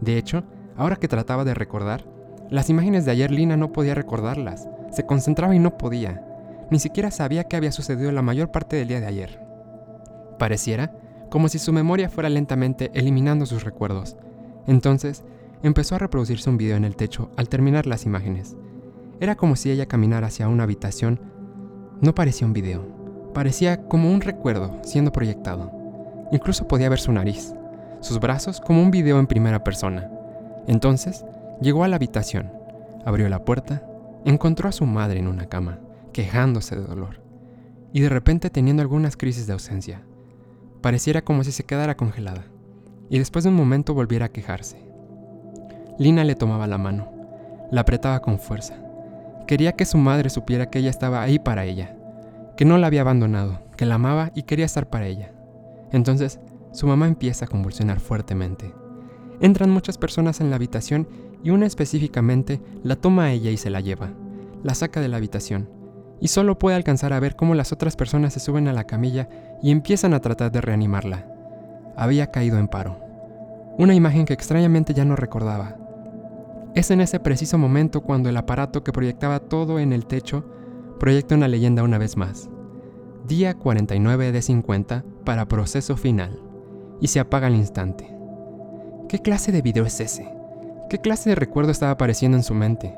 [0.00, 0.44] De hecho,
[0.76, 2.04] Ahora que trataba de recordar,
[2.50, 4.68] las imágenes de ayer Lina no podía recordarlas.
[4.90, 6.22] Se concentraba y no podía.
[6.70, 9.40] Ni siquiera sabía qué había sucedido la mayor parte del día de ayer.
[10.38, 10.92] Pareciera
[11.30, 14.16] como si su memoria fuera lentamente eliminando sus recuerdos.
[14.66, 15.24] Entonces,
[15.62, 18.56] empezó a reproducirse un video en el techo al terminar las imágenes.
[19.18, 21.20] Era como si ella caminara hacia una habitación.
[22.02, 22.86] No parecía un video,
[23.36, 25.70] parecía como un recuerdo siendo proyectado.
[26.32, 27.52] Incluso podía ver su nariz,
[28.00, 30.10] sus brazos como un video en primera persona.
[30.66, 31.22] Entonces,
[31.60, 32.50] llegó a la habitación,
[33.04, 33.86] abrió la puerta,
[34.24, 35.80] encontró a su madre en una cama,
[36.14, 37.20] quejándose de dolor,
[37.92, 40.00] y de repente teniendo algunas crisis de ausencia.
[40.80, 42.44] Pareciera como si se quedara congelada,
[43.10, 44.78] y después de un momento volviera a quejarse.
[45.98, 47.12] Lina le tomaba la mano,
[47.70, 48.76] la apretaba con fuerza.
[49.46, 51.95] Quería que su madre supiera que ella estaba ahí para ella,
[52.56, 55.32] que no la había abandonado, que la amaba y quería estar para ella.
[55.92, 56.40] Entonces,
[56.72, 58.74] su mamá empieza a convulsionar fuertemente.
[59.40, 61.08] Entran muchas personas en la habitación
[61.42, 64.10] y una específicamente la toma a ella y se la lleva.
[64.62, 65.68] La saca de la habitación.
[66.20, 69.28] Y solo puede alcanzar a ver cómo las otras personas se suben a la camilla
[69.62, 71.26] y empiezan a tratar de reanimarla.
[71.94, 72.98] Había caído en paro.
[73.78, 75.76] Una imagen que extrañamente ya no recordaba.
[76.74, 80.44] Es en ese preciso momento cuando el aparato que proyectaba todo en el techo
[80.98, 82.48] proyecta una leyenda una vez más.
[83.26, 86.40] Día 49 de 50 para proceso final.
[87.00, 88.14] Y se apaga al instante.
[89.08, 90.28] ¿Qué clase de video es ese?
[90.88, 92.94] ¿Qué clase de recuerdo estaba apareciendo en su mente?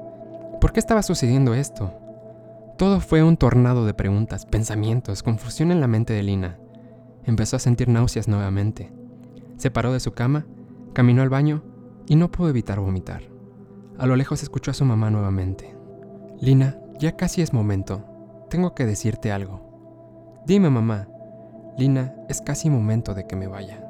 [0.61, 1.93] ¿Por qué estaba sucediendo esto?
[2.77, 6.59] Todo fue un tornado de preguntas, pensamientos, confusión en la mente de Lina.
[7.25, 8.93] Empezó a sentir náuseas nuevamente.
[9.57, 10.47] Se paró de su cama,
[10.93, 11.63] caminó al baño
[12.07, 13.23] y no pudo evitar vomitar.
[13.99, 15.75] A lo lejos escuchó a su mamá nuevamente.
[16.41, 18.05] Lina, ya casi es momento.
[18.51, 20.41] Tengo que decirte algo.
[20.47, 21.09] Dime, mamá.
[21.77, 23.85] Lina, es casi momento de que me vaya.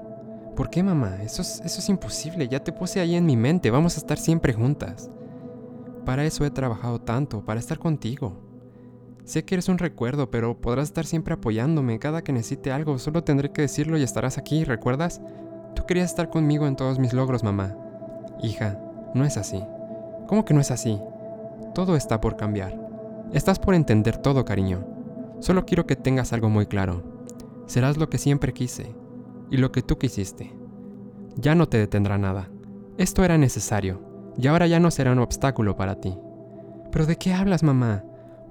[0.55, 1.18] ¿Por qué, mamá?
[1.23, 2.49] Eso es, eso es imposible.
[2.49, 3.71] Ya te puse ahí en mi mente.
[3.71, 5.11] Vamos a estar siempre juntas.
[6.05, 8.49] Para eso he trabajado tanto, para estar contigo.
[9.25, 11.99] Sé que eres un recuerdo, pero podrás estar siempre apoyándome.
[11.99, 15.21] Cada que necesite algo, solo tendré que decirlo y estarás aquí, ¿recuerdas?
[15.75, 17.77] Tú querías estar conmigo en todos mis logros, mamá.
[18.42, 18.81] Hija,
[19.14, 19.62] no es así.
[20.27, 20.99] ¿Cómo que no es así?
[21.75, 22.88] Todo está por cambiar.
[23.32, 24.86] Estás por entender todo, cariño.
[25.40, 27.02] Solo quiero que tengas algo muy claro.
[27.66, 28.94] Serás lo que siempre quise,
[29.50, 30.56] y lo que tú quisiste.
[31.36, 32.48] Ya no te detendrá nada.
[32.96, 34.00] Esto era necesario,
[34.38, 36.16] y ahora ya no será un obstáculo para ti.
[36.90, 38.02] ¿Pero de qué hablas, mamá?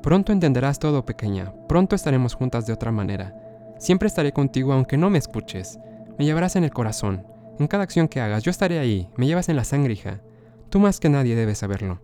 [0.04, 1.54] Pronto entenderás todo, pequeña.
[1.68, 3.36] Pronto estaremos juntas de otra manera.
[3.80, 5.80] Siempre estaré contigo aunque no me escuches.
[6.20, 7.26] Me llevarás en el corazón.
[7.60, 9.10] En cada acción que hagas, yo estaré ahí.
[9.18, 10.22] Me llevas en la sangre, hija.
[10.70, 12.00] Tú más que nadie debes saberlo.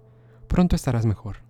[0.48, 1.43] Pronto estarás mejor.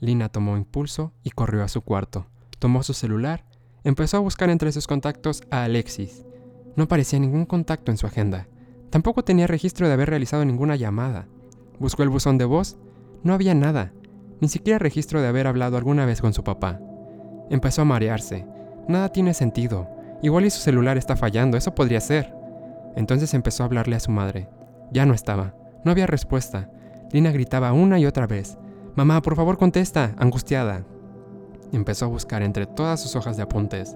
[0.00, 2.26] Lina tomó impulso y corrió a su cuarto.
[2.58, 3.44] Tomó su celular,
[3.84, 6.24] empezó a buscar entre sus contactos a Alexis.
[6.76, 8.48] No aparecía ningún contacto en su agenda.
[8.90, 11.26] Tampoco tenía registro de haber realizado ninguna llamada.
[11.78, 12.76] Buscó el buzón de voz.
[13.22, 13.92] No había nada,
[14.40, 16.80] ni siquiera registro de haber hablado alguna vez con su papá.
[17.50, 18.46] Empezó a marearse.
[18.88, 19.88] Nada tiene sentido.
[20.22, 22.34] Igual y su celular está fallando, eso podría ser.
[22.96, 24.48] Entonces empezó a hablarle a su madre.
[24.92, 25.54] Ya no estaba.
[25.84, 26.70] No había respuesta.
[27.12, 28.58] Lina gritaba una y otra vez.
[28.96, 30.82] Mamá, por favor contesta, angustiada.
[31.70, 33.94] Empezó a buscar entre todas sus hojas de apuntes.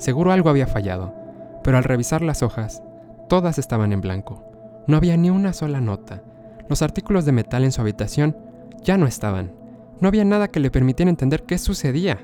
[0.00, 1.14] Seguro algo había fallado,
[1.62, 2.82] pero al revisar las hojas,
[3.28, 4.42] todas estaban en blanco.
[4.88, 6.24] No había ni una sola nota.
[6.68, 8.36] Los artículos de metal en su habitación
[8.82, 9.52] ya no estaban.
[10.00, 12.18] No había nada que le permitiera entender qué sucedía.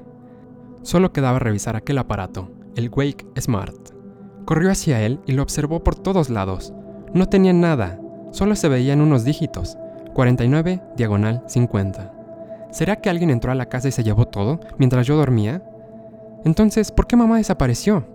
[0.83, 3.91] Solo quedaba revisar aquel aparato, el Wake Smart.
[4.45, 6.75] Corrió hacia él y lo observó por todos lados.
[7.15, 8.01] No tenía nada,
[8.33, 9.79] solo se veían unos dígitos.
[10.12, 12.12] 49, diagonal 50.
[12.70, 15.62] ¿Será que alguien entró a la casa y se llevó todo mientras yo dormía?
[16.44, 18.07] Entonces, ¿por qué mamá desapareció?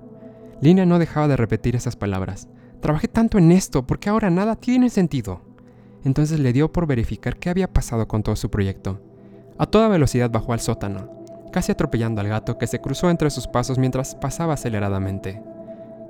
[0.62, 2.47] Lina no dejaba de repetir esas palabras.
[2.81, 5.41] Trabajé tanto en esto, porque ahora nada tiene sentido.
[6.03, 8.99] Entonces le dio por verificar qué había pasado con todo su proyecto.
[9.57, 11.10] A toda velocidad bajó al sótano,
[11.51, 15.41] casi atropellando al gato que se cruzó entre sus pasos mientras pasaba aceleradamente.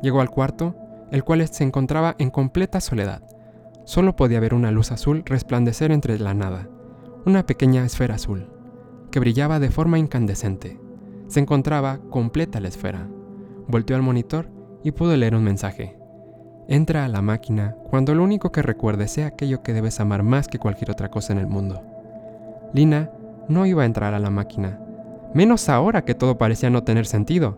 [0.02, 0.76] Llegó al cuarto,
[1.12, 3.22] el cual se encontraba en completa soledad.
[3.88, 6.68] Solo podía ver una luz azul resplandecer entre la nada
[7.24, 8.50] una pequeña esfera azul,
[9.12, 10.78] que brillaba de forma incandescente.
[11.28, 13.08] Se encontraba completa la esfera.
[13.68, 14.50] Volteó al monitor
[14.84, 15.98] y pudo leer un mensaje.
[16.68, 20.50] Entra a la máquina cuando lo único que recuerdes sea aquello que debes amar más
[20.50, 21.82] que cualquier otra cosa en el mundo.
[22.74, 23.12] Lina
[23.48, 24.82] no iba a entrar a la máquina,
[25.34, 27.58] menos ahora que todo parecía no tener sentido.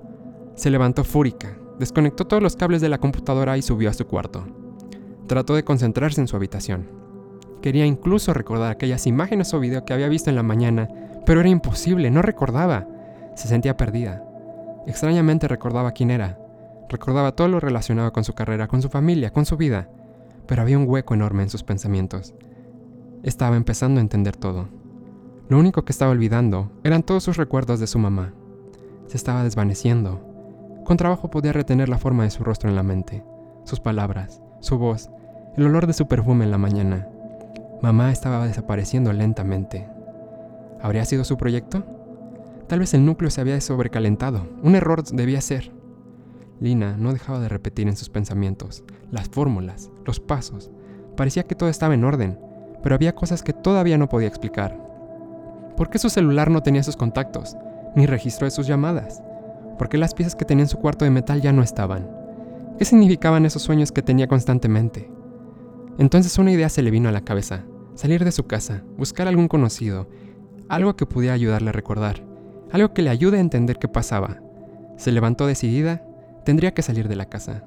[0.53, 4.45] Se levantó fúrica, desconectó todos los cables de la computadora y subió a su cuarto.
[5.29, 6.87] Trató de concentrarse en su habitación.
[7.61, 10.89] Quería incluso recordar aquellas imágenes o video que había visto en la mañana,
[11.23, 12.87] pero era imposible, no recordaba.
[13.35, 14.23] Se sentía perdida.
[14.87, 16.39] Extrañamente recordaba quién era.
[16.89, 19.87] Recordaba todo lo relacionado con su carrera, con su familia, con su vida.
[20.47, 22.33] Pero había un hueco enorme en sus pensamientos.
[23.21, 24.67] Estaba empezando a entender todo.
[25.47, 28.33] Lo único que estaba olvidando eran todos sus recuerdos de su mamá.
[29.05, 30.25] Se estaba desvaneciendo.
[30.85, 33.23] Con trabajo podía retener la forma de su rostro en la mente,
[33.63, 35.11] sus palabras, su voz,
[35.57, 37.07] el olor de su perfume en la mañana,
[37.81, 39.87] Mamá estaba desapareciendo lentamente.
[40.81, 41.85] ¿Habría sido su proyecto?
[42.67, 44.47] Tal vez el núcleo se había sobrecalentado.
[44.61, 45.71] Un error debía ser.
[46.59, 50.71] Lina no dejaba de repetir en sus pensamientos las fórmulas, los pasos.
[51.15, 52.37] Parecía que todo estaba en orden,
[52.83, 54.77] pero había cosas que todavía no podía explicar.
[55.77, 57.55] ¿Por qué su celular no tenía sus contactos,
[57.95, 59.23] ni registro de sus llamadas?
[59.77, 62.09] ¿Por qué las piezas que tenía en su cuarto de metal ya no estaban?
[62.77, 65.09] ¿Qué significaban esos sueños que tenía constantemente?
[65.99, 69.49] Entonces una idea se le vino a la cabeza, salir de su casa, buscar algún
[69.49, 70.07] conocido,
[70.69, 72.23] algo que pudiera ayudarle a recordar,
[72.71, 74.37] algo que le ayude a entender qué pasaba.
[74.95, 76.01] Se levantó decidida,
[76.45, 77.65] tendría que salir de la casa,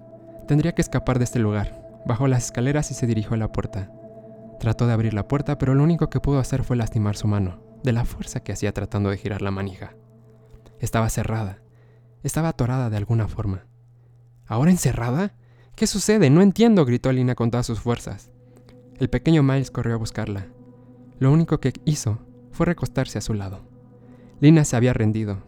[0.48, 3.92] tendría que escapar de este lugar, bajó las escaleras y se dirigió a la puerta.
[4.58, 7.62] Trató de abrir la puerta, pero lo único que pudo hacer fue lastimar su mano,
[7.84, 9.94] de la fuerza que hacía tratando de girar la manija.
[10.78, 11.58] Estaba cerrada,
[12.22, 13.66] estaba atorada de alguna forma.
[14.46, 15.34] ¿Ahora encerrada?
[15.74, 16.28] ¿Qué sucede?
[16.30, 18.30] No entiendo, gritó Lina con todas sus fuerzas.
[18.98, 20.46] El pequeño Miles corrió a buscarla.
[21.18, 22.18] Lo único que hizo
[22.52, 23.60] fue recostarse a su lado.
[24.40, 25.38] Lina se había rendido.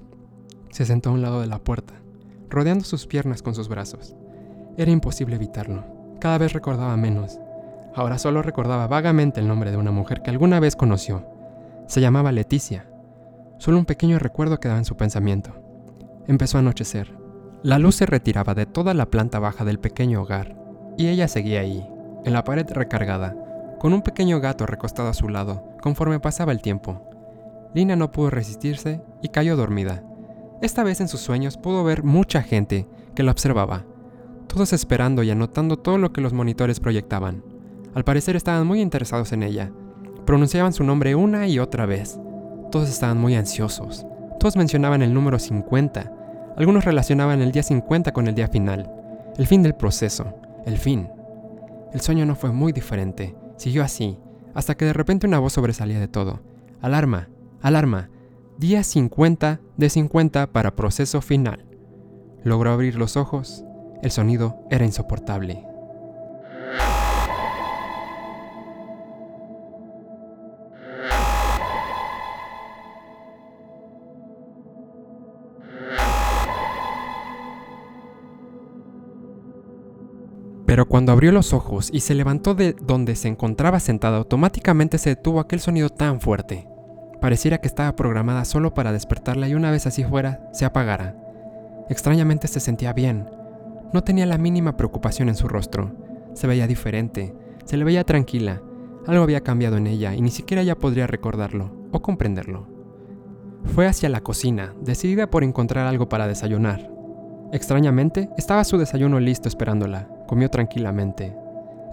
[0.70, 1.94] Se sentó a un lado de la puerta,
[2.48, 4.16] rodeando sus piernas con sus brazos.
[4.78, 5.84] Era imposible evitarlo.
[6.20, 7.38] Cada vez recordaba menos.
[7.94, 11.26] Ahora solo recordaba vagamente el nombre de una mujer que alguna vez conoció.
[11.86, 12.88] Se llamaba Leticia.
[13.58, 15.52] Solo un pequeño recuerdo quedaba en su pensamiento.
[16.26, 17.23] Empezó a anochecer.
[17.64, 20.54] La luz se retiraba de toda la planta baja del pequeño hogar,
[20.98, 21.88] y ella seguía ahí,
[22.26, 23.34] en la pared recargada,
[23.80, 27.00] con un pequeño gato recostado a su lado, conforme pasaba el tiempo.
[27.72, 30.04] Lina no pudo resistirse y cayó dormida.
[30.60, 33.86] Esta vez en sus sueños pudo ver mucha gente que la observaba,
[34.46, 37.42] todos esperando y anotando todo lo que los monitores proyectaban.
[37.94, 39.72] Al parecer estaban muy interesados en ella.
[40.26, 42.20] Pronunciaban su nombre una y otra vez.
[42.70, 44.04] Todos estaban muy ansiosos.
[44.38, 46.23] Todos mencionaban el número 50,
[46.56, 48.90] algunos relacionaban el día 50 con el día final,
[49.36, 50.34] el fin del proceso,
[50.66, 51.08] el fin.
[51.92, 54.18] El sueño no fue muy diferente, siguió así,
[54.54, 56.40] hasta que de repente una voz sobresalía de todo.
[56.80, 57.28] Alarma,
[57.60, 58.10] alarma,
[58.58, 61.64] día 50 de 50 para proceso final.
[62.42, 63.64] Logró abrir los ojos,
[64.02, 65.66] el sonido era insoportable.
[80.74, 85.10] Pero cuando abrió los ojos y se levantó de donde se encontraba sentada, automáticamente se
[85.10, 86.66] detuvo aquel sonido tan fuerte.
[87.20, 91.14] Pareciera que estaba programada solo para despertarla y una vez así fuera, se apagara.
[91.88, 93.30] Extrañamente se sentía bien.
[93.92, 95.92] No tenía la mínima preocupación en su rostro.
[96.32, 98.60] Se veía diferente, se le veía tranquila.
[99.06, 102.66] Algo había cambiado en ella y ni siquiera ella podría recordarlo o comprenderlo.
[103.62, 106.93] Fue hacia la cocina, decidida por encontrar algo para desayunar.
[107.52, 110.08] Extrañamente, estaba su desayuno listo esperándola.
[110.26, 111.36] Comió tranquilamente.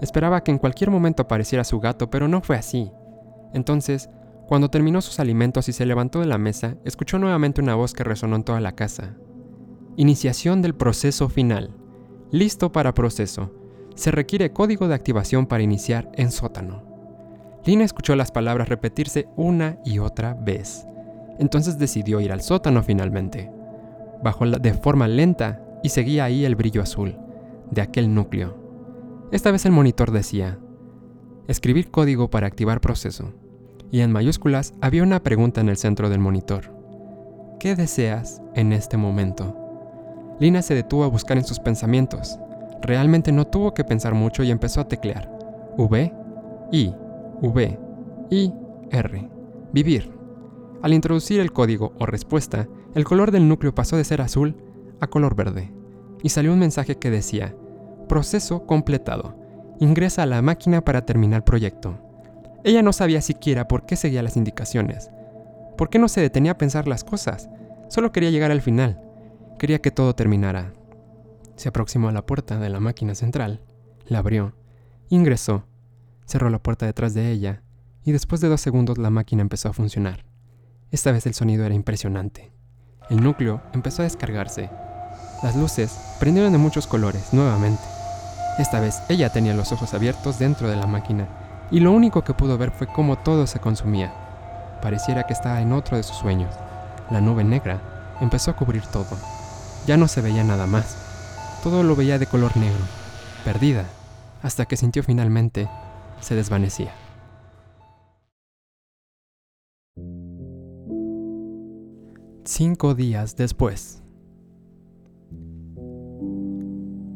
[0.00, 2.90] Esperaba que en cualquier momento apareciera su gato, pero no fue así.
[3.52, 4.10] Entonces,
[4.48, 8.04] cuando terminó sus alimentos y se levantó de la mesa, escuchó nuevamente una voz que
[8.04, 9.14] resonó en toda la casa.
[9.96, 11.70] Iniciación del proceso final.
[12.30, 13.50] Listo para proceso.
[13.94, 16.82] Se requiere código de activación para iniciar en sótano.
[17.64, 20.86] Lina escuchó las palabras repetirse una y otra vez.
[21.38, 23.50] Entonces decidió ir al sótano finalmente.
[24.22, 27.16] Bajó de forma lenta y seguía ahí el brillo azul
[27.70, 28.56] de aquel núcleo.
[29.32, 30.58] Esta vez el monitor decía,
[31.48, 33.32] escribir código para activar proceso
[33.90, 36.74] y en mayúsculas había una pregunta en el centro del monitor.
[37.58, 39.56] ¿Qué deseas en este momento?
[40.40, 42.38] Lina se detuvo a buscar en sus pensamientos.
[42.80, 45.30] Realmente no tuvo que pensar mucho y empezó a teclear.
[45.76, 46.12] V,
[46.72, 46.94] I,
[47.40, 47.78] V,
[48.30, 48.52] I,
[48.90, 49.30] R.
[49.72, 50.21] Vivir.
[50.82, 54.56] Al introducir el código o respuesta, el color del núcleo pasó de ser azul
[55.00, 55.72] a color verde.
[56.22, 57.54] Y salió un mensaje que decía,
[58.08, 59.36] proceso completado.
[59.78, 61.98] Ingresa a la máquina para terminar proyecto.
[62.64, 65.10] Ella no sabía siquiera por qué seguía las indicaciones.
[65.76, 67.48] ¿Por qué no se detenía a pensar las cosas?
[67.88, 69.00] Solo quería llegar al final.
[69.58, 70.72] Quería que todo terminara.
[71.56, 73.60] Se aproximó a la puerta de la máquina central,
[74.06, 74.54] la abrió,
[75.10, 75.64] ingresó,
[76.26, 77.62] cerró la puerta detrás de ella
[78.04, 80.31] y después de dos segundos la máquina empezó a funcionar.
[80.92, 82.52] Esta vez el sonido era impresionante.
[83.08, 84.68] El núcleo empezó a descargarse.
[85.42, 87.82] Las luces prendieron de muchos colores nuevamente.
[88.58, 91.26] Esta vez ella tenía los ojos abiertos dentro de la máquina
[91.70, 94.12] y lo único que pudo ver fue cómo todo se consumía.
[94.82, 96.54] Pareciera que estaba en otro de sus sueños.
[97.10, 97.80] La nube negra
[98.20, 99.16] empezó a cubrir todo.
[99.86, 100.98] Ya no se veía nada más.
[101.62, 102.84] Todo lo veía de color negro,
[103.46, 103.86] perdida,
[104.42, 105.70] hasta que sintió finalmente
[106.20, 106.92] se desvanecía.
[112.44, 114.02] Cinco días después.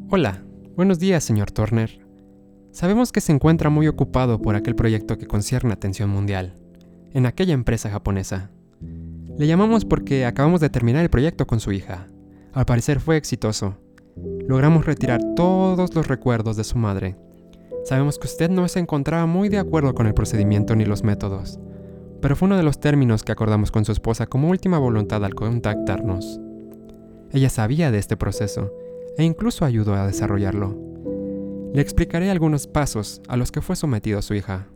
[0.09, 0.45] Hola,
[0.77, 2.07] buenos días, señor Turner.
[2.71, 6.55] Sabemos que se encuentra muy ocupado por aquel proyecto que concierne atención mundial,
[7.13, 8.53] en aquella empresa japonesa.
[9.37, 12.07] Le llamamos porque acabamos de terminar el proyecto con su hija.
[12.53, 13.79] Al parecer fue exitoso.
[14.47, 17.17] Logramos retirar todos los recuerdos de su madre.
[17.85, 21.59] Sabemos que usted no se encontraba muy de acuerdo con el procedimiento ni los métodos,
[22.21, 25.35] pero fue uno de los términos que acordamos con su esposa como última voluntad al
[25.35, 26.41] contactarnos.
[27.33, 28.73] Ella sabía de este proceso
[29.17, 30.77] e incluso ayudó a desarrollarlo.
[31.73, 34.69] Le explicaré algunos pasos a los que fue sometido su hija.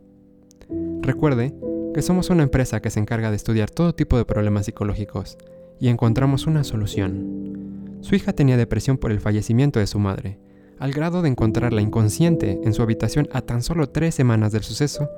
[1.03, 1.55] Recuerde
[1.95, 5.39] que somos una empresa que se encarga de estudiar todo tipo de problemas psicológicos
[5.81, 7.99] y encontramos una solución.
[8.01, 10.39] Su hija tenía depresión por el fallecimiento de su madre,
[10.79, 15.09] al grado de encontrarla inconsciente en su habitación a tan solo tres semanas del suceso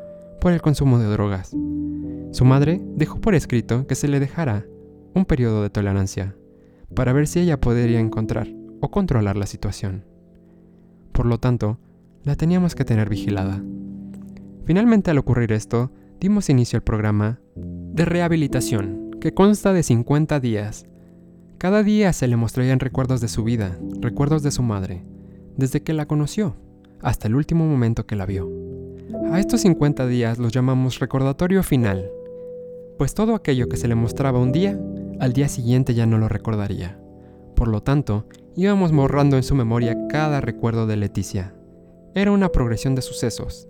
[0.42, 1.56] por el consumo de drogas.
[2.32, 4.66] Su madre dejó por escrito que se le dejara
[5.14, 6.34] un periodo de tolerancia
[6.96, 8.48] para ver si ella podría encontrar
[8.80, 10.04] o controlar la situación.
[11.12, 11.78] Por lo tanto,
[12.24, 13.62] la teníamos que tener vigilada.
[14.64, 20.86] Finalmente al ocurrir esto, dimos inicio al programa de rehabilitación, que consta de 50 días.
[21.58, 25.04] Cada día se le mostrarían recuerdos de su vida, recuerdos de su madre,
[25.56, 26.56] desde que la conoció
[27.00, 28.71] hasta el último momento que la vio.
[29.32, 32.10] A estos 50 días los llamamos recordatorio final,
[32.98, 34.78] pues todo aquello que se le mostraba un día,
[35.20, 37.00] al día siguiente ya no lo recordaría.
[37.56, 41.54] Por lo tanto, íbamos borrando en su memoria cada recuerdo de Leticia.
[42.14, 43.68] Era una progresión de sucesos.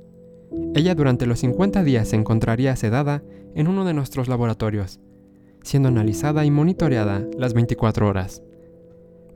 [0.74, 3.22] Ella durante los 50 días se encontraría sedada
[3.54, 4.98] en uno de nuestros laboratorios,
[5.62, 8.42] siendo analizada y monitoreada las 24 horas.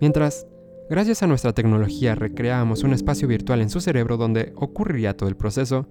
[0.01, 0.49] Mientras,
[0.91, 5.37] gracias a nuestra tecnología, recreábamos un espacio virtual en su cerebro donde ocurriría todo el
[5.37, 5.87] proceso,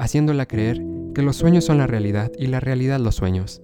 [0.00, 0.82] haciéndola creer
[1.14, 3.62] que los sueños son la realidad y la realidad los sueños.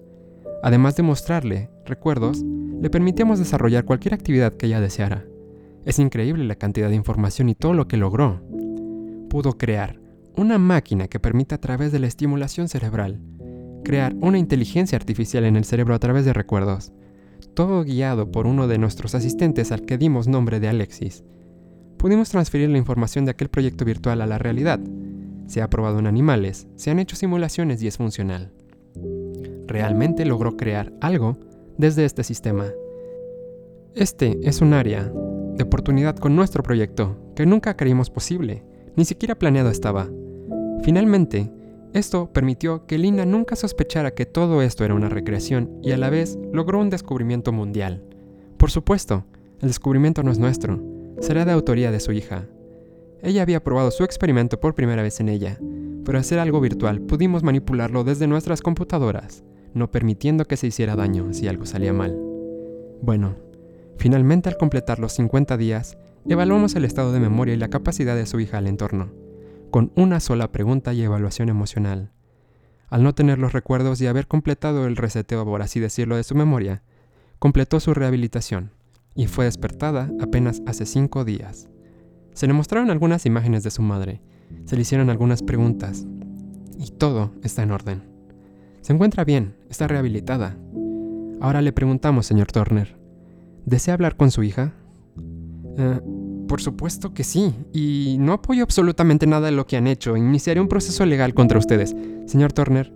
[0.63, 2.43] Además de mostrarle recuerdos
[2.79, 5.25] le permitíamos desarrollar cualquier actividad que ella deseara.
[5.83, 8.41] Es increíble la cantidad de información y todo lo que logró.
[9.29, 9.99] Pudo crear
[10.35, 13.19] una máquina que permite a través de la estimulación cerebral,
[13.83, 16.93] crear una inteligencia artificial en el cerebro a través de recuerdos,
[17.55, 21.23] todo guiado por uno de nuestros asistentes al que dimos nombre de Alexis.
[21.97, 24.79] Pudimos transferir la información de aquel proyecto virtual a la realidad.
[25.47, 28.51] Se ha probado en animales, se han hecho simulaciones y es funcional.
[29.65, 31.37] Realmente logró crear algo
[31.77, 32.67] desde este sistema.
[33.95, 35.11] Este es un área
[35.55, 38.63] de oportunidad con nuestro proyecto que nunca creímos posible,
[38.95, 40.07] ni siquiera planeado estaba.
[40.83, 41.51] Finalmente,
[41.93, 46.09] Esto permitió que Lina nunca sospechara que todo esto era una recreación y a la
[46.09, 48.03] vez logró un descubrimiento mundial.
[48.57, 49.25] Por supuesto,
[49.61, 50.79] el descubrimiento no es nuestro,
[51.19, 52.45] será de autoría de su hija.
[53.21, 55.59] Ella había probado su experimento por primera vez en ella,
[56.05, 59.43] pero hacer algo virtual pudimos manipularlo desde nuestras computadoras,
[59.73, 62.17] no permitiendo que se hiciera daño si algo salía mal.
[63.01, 63.35] Bueno,
[63.97, 65.97] finalmente al completar los 50 días,
[66.27, 69.11] evaluamos el estado de memoria y la capacidad de su hija al entorno,
[69.71, 72.11] con una sola pregunta y evaluación emocional.
[72.89, 76.35] Al no tener los recuerdos y haber completado el reseteo, por así decirlo, de su
[76.35, 76.83] memoria,
[77.39, 78.71] completó su rehabilitación
[79.13, 81.69] y fue despertada apenas hace cinco días.
[82.37, 84.21] Se le mostraron algunas imágenes de su madre,
[84.65, 86.05] se le hicieron algunas preguntas
[86.77, 88.03] y todo está en orden.
[88.81, 90.55] Se encuentra bien, está rehabilitada.
[91.41, 92.95] Ahora le preguntamos, señor Turner,
[93.65, 94.75] ¿desea hablar con su hija?
[95.79, 95.99] Eh,
[96.47, 100.15] por supuesto que sí, y no apoyo absolutamente nada de lo que han hecho.
[100.15, 101.95] Iniciaré un proceso legal contra ustedes.
[102.27, 102.93] Señor Turner,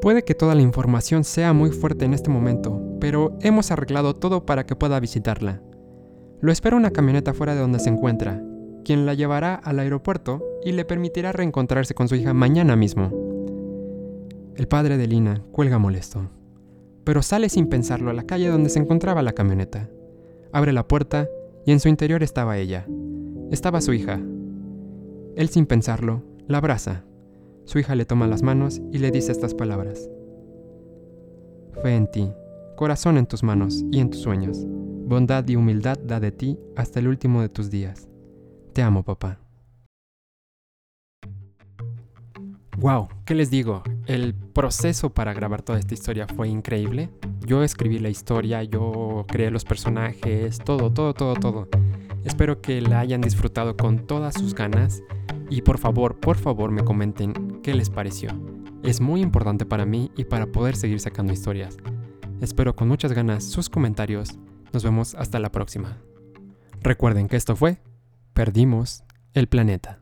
[0.00, 4.46] puede que toda la información sea muy fuerte en este momento, pero hemos arreglado todo
[4.46, 5.60] para que pueda visitarla.
[6.40, 8.40] Lo espera una camioneta fuera de donde se encuentra,
[8.84, 13.10] quien la llevará al aeropuerto y le permitirá reencontrarse con su hija mañana mismo.
[14.54, 16.30] El padre de Lina cuelga molesto,
[17.04, 19.88] pero sale sin pensarlo a la calle donde se encontraba la camioneta.
[20.52, 21.28] Abre la puerta
[21.66, 22.86] y en su interior estaba ella.
[23.50, 24.20] Estaba su hija.
[25.36, 27.04] Él sin pensarlo, la abraza.
[27.64, 30.08] Su hija le toma las manos y le dice estas palabras.
[31.82, 32.30] Fe en ti,
[32.76, 34.66] corazón en tus manos y en tus sueños.
[35.08, 38.10] Bondad y humildad da de ti hasta el último de tus días.
[38.74, 39.38] Te amo, papá.
[42.76, 43.82] Wow, ¿qué les digo?
[44.04, 47.08] El proceso para grabar toda esta historia fue increíble.
[47.46, 51.68] Yo escribí la historia, yo creé los personajes, todo, todo, todo, todo.
[52.24, 55.02] Espero que la hayan disfrutado con todas sus ganas
[55.48, 58.28] y por favor, por favor me comenten qué les pareció.
[58.82, 61.78] Es muy importante para mí y para poder seguir sacando historias.
[62.42, 64.38] Espero con muchas ganas sus comentarios.
[64.72, 65.98] Nos vemos hasta la próxima.
[66.82, 67.78] Recuerden que esto fue
[68.32, 69.02] Perdimos
[69.34, 69.98] el planeta.